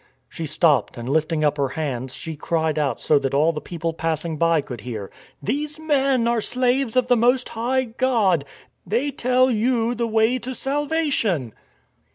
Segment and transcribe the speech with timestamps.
[0.27, 3.93] She stopped and lifting up her hands, she cried out so that all the people
[3.93, 8.43] passing by could hear:*' These men are slaves of the Most High God.
[8.83, 11.53] They tell you the way to salvation."